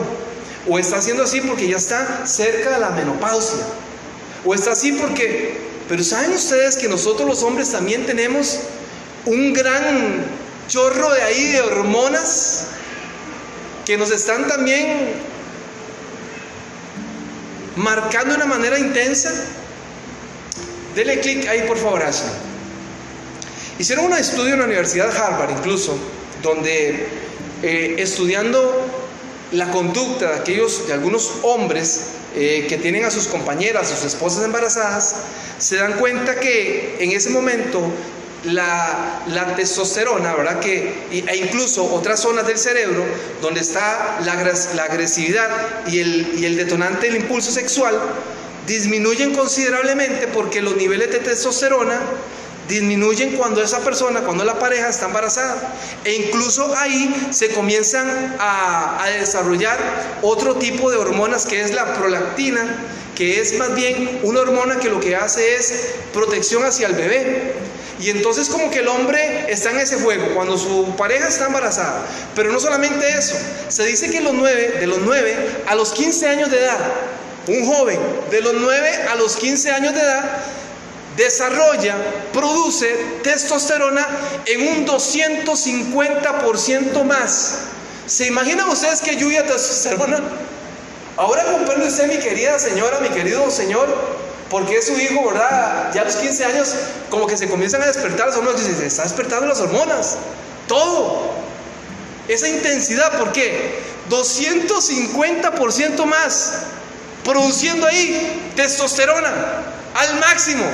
[0.68, 3.58] O está haciendo así porque ya está cerca de la menopausia.
[4.44, 5.70] O está así porque...
[5.88, 8.60] Pero ¿saben ustedes que nosotros los hombres también tenemos
[9.26, 10.24] un gran
[10.68, 12.66] chorro de ahí de hormonas
[13.84, 15.14] que nos están también
[17.76, 19.32] marcando de una manera intensa.
[20.94, 22.30] Dele clic ahí por favor, Ashley.
[23.78, 25.96] Hicieron un estudio en la Universidad Harvard incluso,
[26.42, 27.08] donde
[27.62, 28.86] eh, estudiando
[29.52, 32.02] la conducta de aquellos, de algunos hombres
[32.36, 35.16] eh, que tienen a sus compañeras, a sus esposas embarazadas,
[35.58, 37.80] se dan cuenta que en ese momento
[38.44, 40.60] la, testosterona, ¿verdad?
[40.60, 43.04] Que, e incluso otras zonas del cerebro
[43.42, 45.48] donde está la, agresividad
[45.86, 47.98] y el, y el detonante del impulso sexual,
[48.66, 52.00] disminuyen considerablemente porque los niveles de testosterona
[52.70, 55.74] disminuyen cuando esa persona, cuando la pareja está embarazada.
[56.04, 59.78] E incluso ahí se comienzan a, desarrollar
[60.22, 62.64] otro tipo de hormonas que es la prolactina,
[63.16, 67.52] que es más bien una hormona que lo que hace es protección hacia el bebé.
[68.00, 72.06] Y entonces como que el hombre está en ese juego cuando su pareja está embarazada.
[72.34, 73.36] Pero no solamente eso,
[73.68, 76.78] se dice que los nueve, de los 9 a los 15 años de edad,
[77.46, 77.98] un joven
[78.30, 80.24] de los 9 a los 15 años de edad
[81.16, 81.96] desarrolla,
[82.32, 82.88] produce
[83.22, 84.06] testosterona
[84.46, 87.58] en un 250% más.
[88.06, 90.20] ¿Se imaginan ustedes que lluvia testosterona?
[91.16, 93.88] Ahora comprende usted, mi querida señora, mi querido señor,
[94.50, 95.92] porque su hijo, ¿verdad?
[95.94, 96.74] Ya a los 15 años,
[97.08, 98.60] como que se comienzan a despertar las hormonas.
[98.60, 100.16] Se está despertando las hormonas.
[100.66, 101.30] Todo.
[102.26, 103.78] Esa intensidad, ¿por qué?
[104.10, 106.62] 250% más.
[107.24, 109.30] Produciendo ahí testosterona
[109.94, 110.64] al máximo.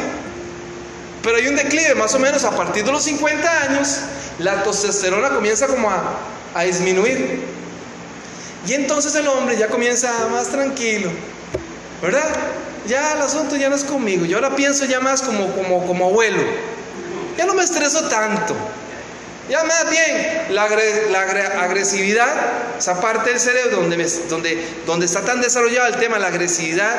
[1.23, 3.99] Pero hay un declive, más o menos a partir de los 50 años,
[4.39, 6.15] la testosterona comienza como a,
[6.55, 7.45] a disminuir.
[8.67, 11.11] Y entonces el hombre ya comienza más tranquilo,
[12.01, 12.25] ¿verdad?
[12.87, 16.07] Ya el asunto ya no es conmigo, yo ahora pienso ya más como, como, como
[16.07, 16.43] abuelo,
[17.37, 18.55] ya no me estreso tanto,
[19.49, 20.65] ya más bien la,
[21.63, 22.29] agresividad,
[22.79, 26.95] esa parte del cerebro donde, donde, donde está tan desarrollado el tema de la agresividad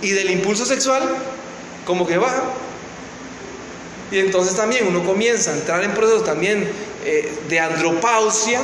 [0.00, 1.02] y del impulso sexual,
[1.84, 2.42] como que baja.
[4.12, 6.68] Y entonces también uno comienza a entrar en procesos también
[7.04, 8.60] eh, de andropausia,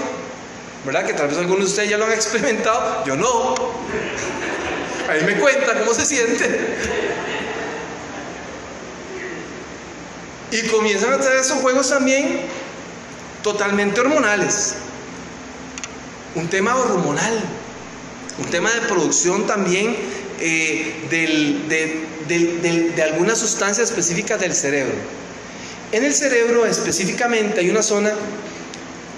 [0.84, 1.04] ¿verdad?
[1.04, 3.54] Que tal vez algunos de ustedes ya lo han experimentado, yo no.
[5.08, 6.76] Ahí me cuenta cómo se siente.
[10.50, 12.40] Y comienzan a traer esos juegos también
[13.42, 14.74] totalmente hormonales.
[16.34, 17.40] Un tema hormonal,
[18.38, 19.96] un tema de producción también
[20.40, 21.06] eh,
[22.28, 24.94] de, algunas sustancias específicas del cerebro.
[25.92, 28.12] En el cerebro específicamente hay una zona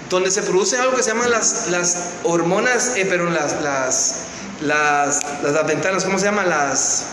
[0.09, 4.28] donde se produce algo que se llaman las, hormonas, eh, pero las
[4.61, 6.49] las, las ventanas, ¿cómo se llaman?
[6.49, 7.05] Las.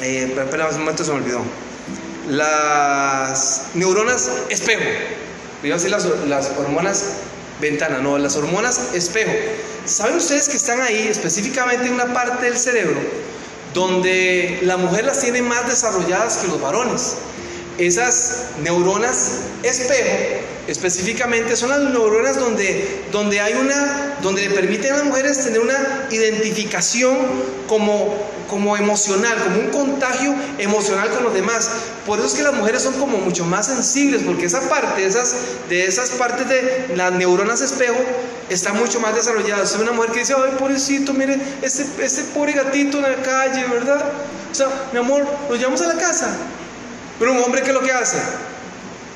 [0.00, 1.42] Eh, un momento se me olvidó.
[2.28, 4.82] Las neuronas espejo.
[5.62, 7.04] Iba las hormonas
[7.60, 9.32] ventana, no, las hormonas espejo.
[9.84, 13.00] ¿Saben ustedes que están ahí específicamente en una parte del cerebro
[13.72, 17.14] donde la mujer las tiene más desarrolladas que los varones?
[17.78, 24.98] Esas neuronas espejo, específicamente son las neuronas donde, donde hay una, donde le permiten a
[24.98, 27.16] las mujeres tener una identificación
[27.68, 28.14] como,
[28.48, 31.68] como emocional, como un contagio emocional con los demás.
[32.06, 35.34] Por eso es que las mujeres son como mucho más sensibles, porque esa parte, esas,
[35.68, 37.98] de esas partes de las neuronas espejo,
[38.48, 39.64] está mucho más desarrollada.
[39.64, 43.64] Es una mujer que dice, ay, pobrecito, mire, este, este pobre gatito en la calle,
[43.66, 44.04] ¿verdad?
[44.50, 46.36] O sea, mi amor, lo llevamos a la casa.
[47.18, 48.18] Pero un hombre, ¿qué es lo que hace?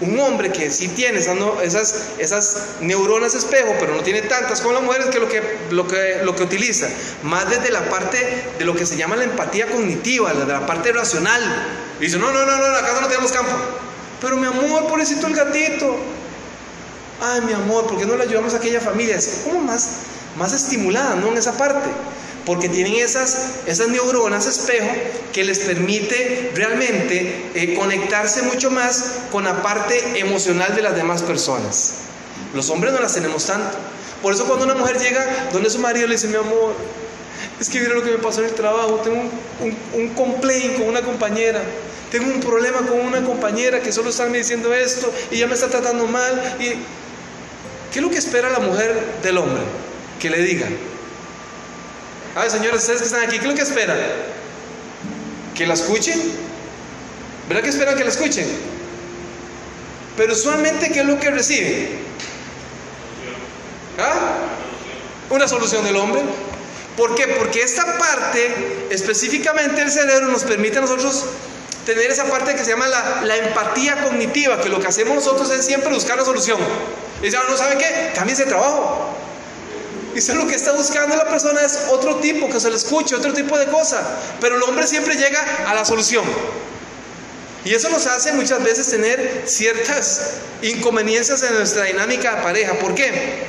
[0.00, 4.82] Un hombre que sí tiene esas, esas, neuronas espejo, pero no tiene tantas como las
[4.82, 6.88] mujeres, que lo que, lo, que, lo que utiliza?
[7.24, 10.92] Más desde la parte de lo que se llama la empatía cognitiva, de la parte
[10.92, 11.42] racional.
[11.98, 13.52] Y dice, no, no, no, no, casa no tenemos campo.
[14.20, 15.96] Pero mi amor, pobrecito el gatito.
[17.20, 19.16] Ay, mi amor, ¿por qué no le ayudamos a aquella familia?
[19.16, 21.28] Es como más estimulada, ¿no?
[21.28, 21.88] En esa parte
[22.48, 24.88] porque tienen esas, esas neuronas espejo
[25.34, 31.20] que les permite realmente eh, conectarse mucho más con la parte emocional de las demás
[31.22, 31.96] personas.
[32.54, 33.76] Los hombres no las tenemos tanto.
[34.22, 36.72] Por eso cuando una mujer llega donde su marido le dice, mi amor,
[37.60, 39.20] es que mira lo que me pasó en el trabajo, tengo
[39.60, 41.62] un, un, complaint con una compañera,
[42.10, 45.52] tengo un problema con una compañera que solo está me diciendo esto y ya me
[45.52, 46.56] está tratando mal.
[46.58, 49.60] ¿Qué es lo que espera la mujer del hombre?
[50.18, 50.66] Que le diga,
[52.40, 53.98] Ay, señores, ustedes que están aquí, ¿qué es lo que esperan?
[55.56, 56.22] ¿Que la escuchen?
[57.48, 58.46] ¿Verdad que esperan que la escuchen?
[60.16, 61.98] Pero usualmente, ¿qué es lo que reciben?
[63.98, 64.36] ¿Ah?
[65.30, 66.22] Una solución del hombre.
[66.96, 67.26] ¿Por qué?
[67.26, 71.24] Porque esta parte, específicamente el cerebro, nos permite a nosotros
[71.84, 75.66] tener esa parte que se llama la, empatía cognitiva, que lo que hacemos nosotros es
[75.66, 76.60] siempre buscar la solución.
[77.20, 79.17] Y ya no sabe qué, cambie ese trabajo.
[80.20, 83.32] Si lo que está buscando la persona es otro tipo, que se le escuche, otro
[83.32, 84.18] tipo de cosa.
[84.40, 86.24] Pero el hombre siempre llega a la solución.
[87.64, 92.74] Y eso nos hace muchas veces tener ciertas inconveniencias en nuestra dinámica de pareja.
[92.74, 93.44] ¿Por qué?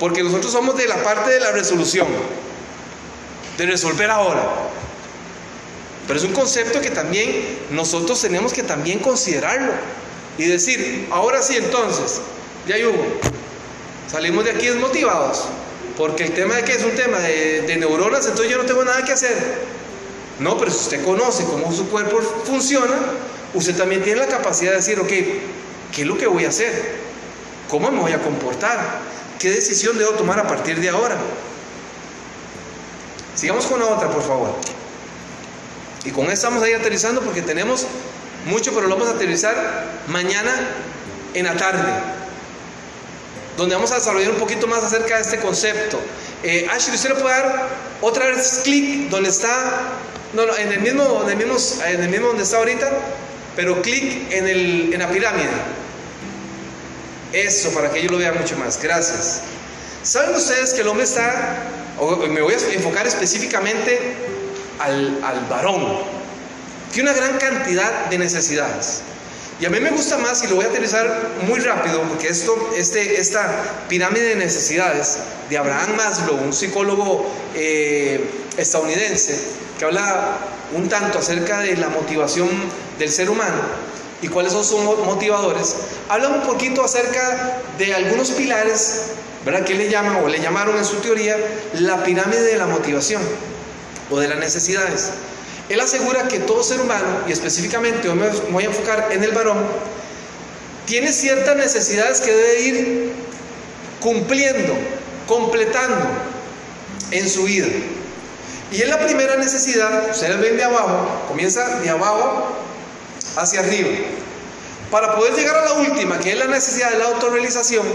[0.00, 2.06] Porque nosotros somos de la parte de la resolución,
[3.58, 4.42] de resolver ahora.
[6.06, 9.72] Pero es un concepto que también nosotros tenemos que también considerarlo
[10.38, 12.20] y decir, ahora sí entonces,
[12.66, 13.20] ya hubo,
[14.10, 15.44] Salimos de aquí desmotivados,
[15.96, 19.04] porque el tema de que es un tema de, neuronas, entonces yo no tengo nada
[19.04, 19.36] que hacer.
[20.38, 22.94] No, pero si usted conoce cómo su cuerpo funciona,
[23.54, 27.06] usted también tiene la capacidad de decir, ok, ¿qué es lo que voy a hacer?
[27.68, 29.00] ¿Cómo me voy a comportar?
[29.38, 31.16] ¿Qué decisión debo tomar a partir de ahora?
[33.34, 34.54] Sigamos con la otra, por favor.
[36.04, 37.86] Y con esta vamos a ir aterrizando porque tenemos
[38.46, 40.52] mucho, pero lo vamos a aterrizar mañana
[41.34, 42.15] en la tarde
[43.56, 45.98] donde vamos a desarrollar un poquito más acerca de este concepto.
[46.42, 47.68] Eh, Ashley, ¿usted le puede dar
[48.00, 49.82] otra vez clic donde está,
[50.34, 52.90] no, en el mismo, en el mismo, en el mismo donde está ahorita,
[53.54, 55.48] pero clic en, el, en la pirámide.
[57.32, 58.80] Eso, para que yo lo vea mucho más.
[58.80, 59.40] Gracias.
[60.02, 61.64] ¿Saben ustedes que el hombre está,
[62.28, 64.14] me voy a enfocar específicamente
[64.78, 65.98] al, al varón,
[66.92, 69.00] tiene una gran cantidad de necesidades?
[69.58, 72.70] Y a mí me gusta más, y lo voy a utilizar muy rápido, porque esto,
[72.76, 75.16] este, esta pirámide de necesidades
[75.48, 78.20] de Abraham Maslow, un psicólogo eh,
[78.58, 79.38] estadounidense,
[79.78, 80.36] que habla
[80.74, 82.48] un tanto acerca de la motivación
[82.98, 83.62] del ser humano
[84.22, 85.74] y cuáles son sus motivadores,
[86.08, 89.02] habla un poquito acerca de algunos pilares,
[89.44, 89.64] ¿verdad?
[89.64, 91.36] Que le llaman o le llamaron en su teoría
[91.74, 93.22] la pirámide de la motivación
[94.10, 95.10] o de las necesidades.
[95.68, 99.58] Él asegura que todo ser humano, y específicamente me voy a enfocar en el varón,
[100.86, 103.12] tiene ciertas necesidades que debe ir
[104.00, 104.74] cumpliendo,
[105.26, 106.06] completando
[107.10, 107.66] en su vida.
[108.70, 112.52] Y en la primera necesidad, ustedes ven de abajo, comienza de abajo
[113.36, 113.90] hacia arriba.
[114.90, 117.86] Para poder llegar a la última, que es la necesidad de la autorrealización,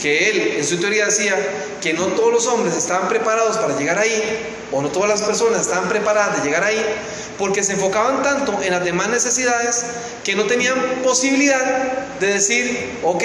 [0.00, 1.34] que él en su teoría decía
[1.80, 4.22] que no todos los hombres estaban preparados para llegar ahí,
[4.72, 6.84] o no todas las personas estaban preparadas de llegar ahí,
[7.38, 9.84] porque se enfocaban tanto en las demás necesidades
[10.24, 13.24] que no tenían posibilidad de decir, ok,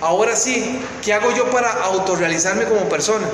[0.00, 3.26] ahora sí, ¿qué hago yo para autorrealizarme como persona?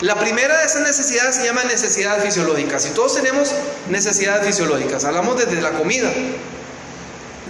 [0.00, 2.84] La primera de esas necesidades se llama necesidades fisiológicas.
[2.86, 3.52] Y todos tenemos
[3.88, 5.04] necesidades fisiológicas.
[5.04, 6.12] Hablamos desde la comida,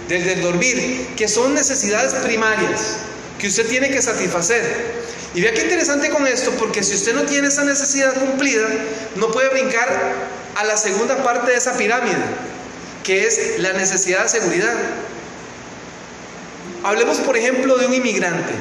[0.07, 2.97] desde el dormir, que son necesidades primarias
[3.39, 4.63] que usted tiene que satisfacer.
[5.33, 8.67] Y vea qué interesante con esto, porque si usted no tiene esa necesidad cumplida,
[9.15, 9.89] no puede brincar
[10.55, 12.15] a la segunda parte de esa pirámide,
[13.03, 14.73] que es la necesidad de seguridad.
[16.83, 18.53] Hablemos, por ejemplo, de un inmigrante,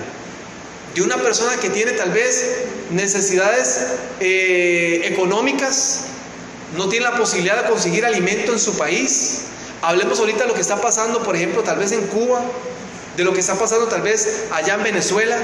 [0.95, 2.45] de una persona que tiene tal vez
[2.91, 3.87] necesidades
[4.19, 6.07] eh, económicas,
[6.77, 9.43] no tiene la posibilidad de conseguir alimento en su país,
[9.85, 12.41] Hablemos ahorita de lo que está pasando, por ejemplo, tal vez en Cuba,
[13.17, 15.37] de lo que está pasando tal vez allá en Venezuela,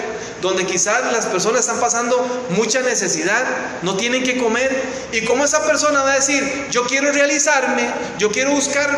[0.42, 3.44] donde quizás las personas están pasando mucha necesidad,
[3.82, 8.30] no tienen que comer, y cómo esa persona va a decir, yo quiero realizarme, yo
[8.30, 8.90] quiero buscar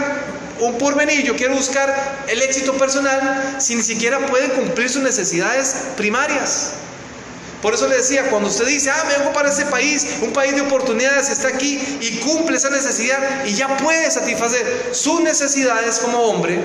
[0.61, 5.75] un porvenir, yo quiero buscar el éxito personal, si ni siquiera puede cumplir sus necesidades
[5.97, 6.71] primarias.
[7.61, 10.55] Por eso le decía, cuando usted dice, ah, me vengo para ese país, un país
[10.55, 16.19] de oportunidades, está aquí y cumple esa necesidad y ya puede satisfacer sus necesidades como
[16.23, 16.61] hombre,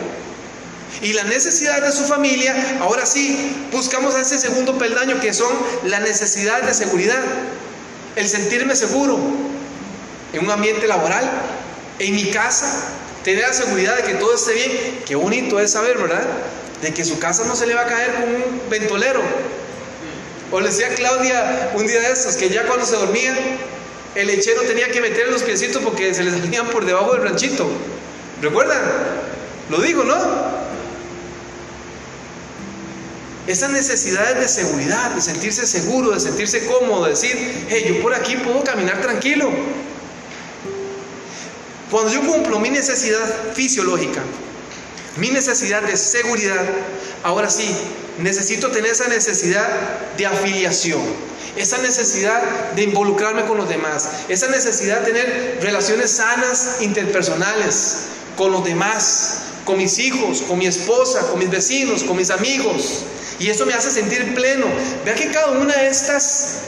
[1.01, 5.51] y la necesidad de su familia, ahora sí, buscamos ese segundo peldaño que son
[5.83, 7.21] las necesidades de seguridad.
[8.15, 9.19] El sentirme seguro
[10.33, 11.29] en un ambiente laboral,
[11.99, 12.83] en mi casa,
[13.23, 14.71] tener la seguridad de que todo esté bien.
[15.05, 16.25] Qué bonito es saber, ¿verdad?
[16.81, 19.21] De que su casa no se le va a caer con un ventolero.
[20.51, 23.35] O le decía Claudia un día de estos que ya cuando se dormía,
[24.15, 27.67] el lechero tenía que meter los piecitos porque se les salían por debajo del ranchito.
[28.41, 28.81] ¿Recuerdan?
[29.69, 30.15] Lo digo, ¿no?
[33.47, 38.13] Esas necesidades de seguridad, de sentirse seguro, de sentirse cómodo, de decir, hey, yo por
[38.13, 39.49] aquí puedo caminar tranquilo.
[41.89, 44.21] Cuando yo cumplo mi necesidad fisiológica,
[45.15, 46.65] mi necesidad de seguridad,
[47.23, 47.73] ahora sí,
[48.19, 49.65] necesito tener esa necesidad
[50.17, 51.01] de afiliación,
[51.55, 57.99] esa necesidad de involucrarme con los demás, esa necesidad de tener relaciones sanas interpersonales
[58.35, 59.37] con los demás,
[59.67, 63.03] con mis hijos, con mi esposa, con mis vecinos, con mis amigos.
[63.37, 64.65] Y eso me hace sentir pleno.
[65.03, 66.59] Vea que cada una de estas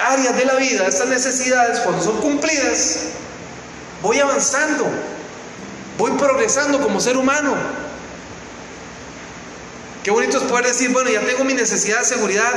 [0.00, 3.04] áreas de la vida, estas necesidades, cuando son cumplidas,
[4.02, 4.84] voy avanzando,
[5.96, 7.54] voy progresando como ser humano.
[10.02, 12.52] Qué bonito es poder decir, bueno, ya tengo mi necesidad de seguridad,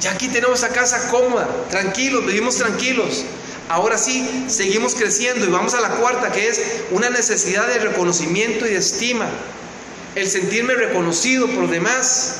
[0.00, 3.24] ya aquí tenemos esa casa cómoda, tranquilos, vivimos tranquilos.
[3.68, 6.60] Ahora sí, seguimos creciendo y vamos a la cuarta, que es
[6.90, 9.28] una necesidad de reconocimiento y de estima.
[10.14, 12.36] El sentirme reconocido por los demás,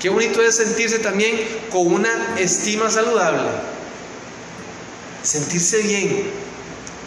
[0.00, 1.38] Qué bonito es sentirse también
[1.70, 3.50] con una estima saludable.
[5.22, 6.30] Sentirse bien,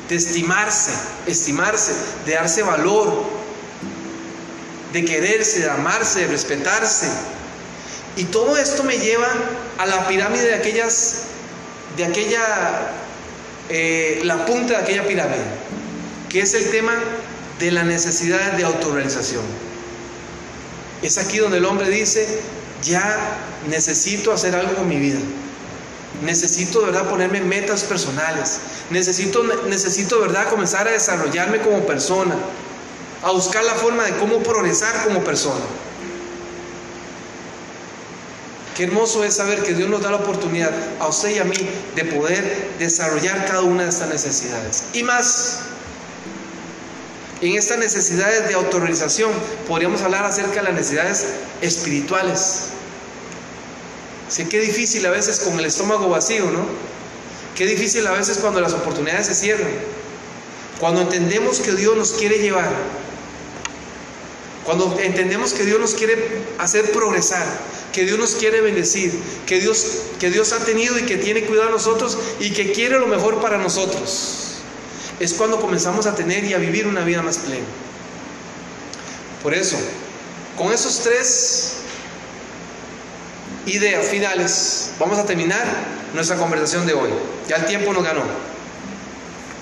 [0.08, 0.92] de estimarse,
[1.26, 1.92] estimarse,
[2.28, 3.24] de darse valor,
[4.94, 7.10] de quererse, de amarse, de respetarse.
[8.16, 9.28] Y todo esto me lleva
[9.80, 11.24] a la pirámide de aquellas,
[11.98, 12.92] de aquella,
[13.70, 15.44] eh, la punta de aquella pirámide,
[16.30, 16.94] que es el tema
[17.60, 19.44] de la necesidad de autorrealización.
[21.02, 22.28] Es aquí donde el hombre dice,
[22.82, 23.38] ya
[23.70, 25.20] necesito hacer algo con mi vida.
[26.24, 28.60] Necesito de verdad ponerme metas personales.
[28.90, 32.36] Necesito, necesito verdad comenzar a desarrollarme como persona.
[33.24, 35.64] A buscar la forma de cómo progresar como persona.
[38.76, 41.56] Qué hermoso es saber que Dios nos da la oportunidad a usted y a mí
[41.96, 44.86] de poder desarrollar cada una de estas necesidades.
[44.94, 45.60] Y más,
[47.42, 49.32] en estas necesidades de autorización
[49.68, 51.26] podríamos hablar acerca de las necesidades
[51.62, 52.70] espirituales.
[54.30, 56.66] Sé que difícil a veces con el estómago vacío, ¿no?
[57.56, 59.70] Qué difícil a veces cuando las oportunidades se cierran.
[60.80, 62.72] Cuando entendemos que Dios nos quiere llevar.
[64.66, 66.16] Cuando entendemos que Dios nos quiere
[66.58, 67.46] hacer progresar,
[67.92, 69.14] que Dios nos quiere bendecir,
[69.46, 73.00] que Dios, que Dios ha tenido y que tiene cuidado de nosotros y que quiere
[73.00, 74.44] lo mejor para nosotros
[75.20, 77.66] es cuando comenzamos a tener y a vivir una vida más plena.
[79.42, 79.78] Por eso,
[80.58, 81.74] con esos tres
[83.66, 85.66] ideas finales, vamos a terminar
[86.14, 87.10] nuestra conversación de hoy.
[87.48, 88.22] Ya el tiempo nos ganó.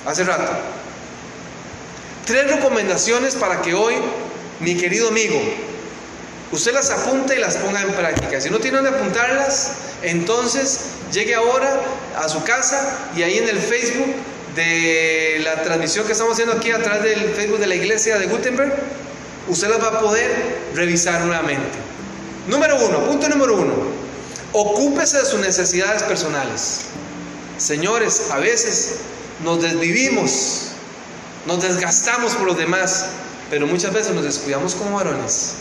[0.06, 0.52] Hace rato.
[2.26, 3.96] Tres recomendaciones para que hoy,
[4.62, 5.40] mi querido amigo,
[6.52, 8.40] usted las apunte y las ponga en práctica.
[8.40, 9.72] Si no tiene dónde apuntarlas,
[10.04, 10.82] entonces
[11.12, 11.82] llegue ahora
[12.18, 14.14] a su casa y ahí en el Facebook
[14.56, 18.28] de la transmisión que estamos haciendo aquí a través del Facebook de la iglesia de
[18.28, 18.74] Gutenberg,
[19.48, 20.32] usted las va a poder
[20.76, 21.78] revisar nuevamente.
[22.48, 23.74] Número uno, punto número uno,
[24.54, 26.82] ocúpese de sus necesidades personales.
[27.58, 28.96] Señores, a veces
[29.44, 30.72] nos desvivimos,
[31.46, 33.06] nos desgastamos por los demás,
[33.52, 35.56] pero muchas veces nos descuidamos como varones.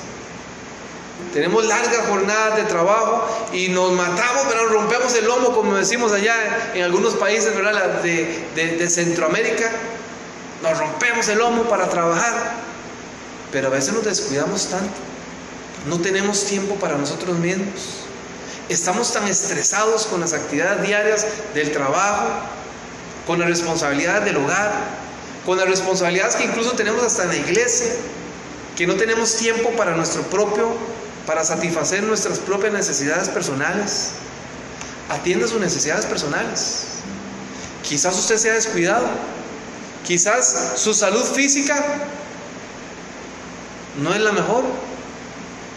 [1.34, 6.70] Tenemos largas jornadas de trabajo y nos matamos, pero rompemos el lomo, como decimos allá
[6.72, 8.00] en algunos países ¿verdad?
[8.00, 9.70] De, de Centroamérica.
[10.62, 12.32] Nos rompemos el lomo para trabajar,
[13.50, 14.94] pero a veces nos descuidamos tanto.
[15.88, 18.04] No tenemos tiempo para nosotros mismos.
[18.68, 22.28] Estamos tan estresados con las actividades diarias del trabajo,
[23.26, 24.99] con las responsabilidades del hogar,
[25.50, 27.88] con las responsabilidades que incluso tenemos hasta en la iglesia,
[28.76, 30.72] que no tenemos tiempo para nuestro propio
[31.26, 34.10] para satisfacer nuestras propias necesidades personales.
[35.08, 36.82] Atienda sus necesidades personales.
[37.82, 39.08] Quizás usted se ha descuidado.
[40.06, 41.84] Quizás su salud física
[44.00, 44.62] no es la mejor.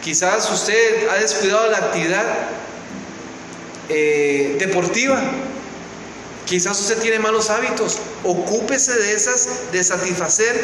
[0.04, 2.26] Quizás usted ha descuidado la actividad
[3.90, 5.20] eh, deportiva.
[6.46, 8.00] Quizás usted tiene malos hábitos.
[8.24, 10.56] Ocúpese de esas, de satisfacer,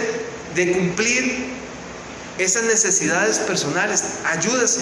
[0.55, 1.47] de cumplir
[2.37, 4.03] esas necesidades personales.
[4.25, 4.81] Ayúdese.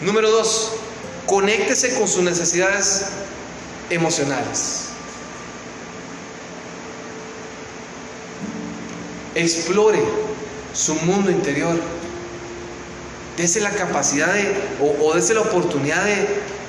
[0.00, 0.72] Número dos,
[1.26, 3.02] conéctese con sus necesidades
[3.90, 4.84] emocionales.
[9.34, 10.02] Explore
[10.72, 11.78] su mundo interior.
[13.36, 16.26] Dese la capacidad de, o, o dese la oportunidad de,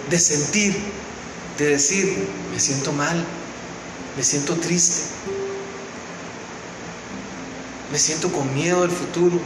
[0.10, 0.76] de sentir,
[1.60, 3.24] de decir, me siento mal,
[4.16, 5.02] me siento triste,
[7.92, 9.40] me siento con miedo del futuro.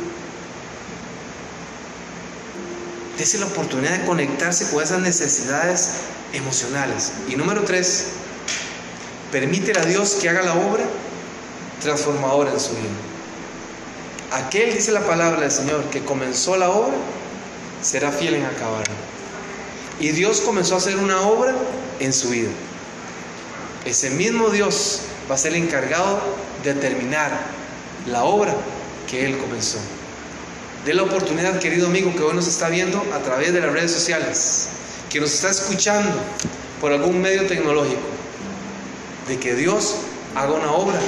[3.18, 5.90] Dese la oportunidad de conectarse con esas necesidades
[6.34, 7.14] emocionales.
[7.30, 8.06] Y número tres,
[9.32, 10.84] permítele a Dios que haga la obra
[11.82, 12.90] transformadora en su vida.
[14.32, 16.96] Aquel, dice la palabra del Señor, que comenzó la obra,
[17.82, 18.96] será fiel en acabarla.
[20.00, 21.56] Y Dios comenzó a hacer una obra
[22.06, 22.50] en su vida.
[23.86, 26.22] Ese mismo Dios va a ser el encargado
[26.64, 27.32] de terminar
[28.08, 28.56] la obra
[29.10, 29.78] que Él comenzó.
[30.86, 33.92] De la oportunidad, querido amigo, que hoy nos está viendo a través de las redes
[33.92, 34.68] sociales,
[35.10, 36.12] que nos está escuchando
[36.82, 38.02] por algún medio tecnológico,
[39.28, 39.96] de que Dios
[40.36, 41.00] haga una obra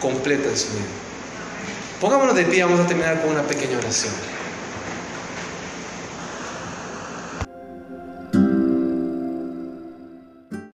[0.00, 0.86] completa en su vida.
[2.00, 4.12] Pongámonos de pie, vamos a terminar con una pequeña oración.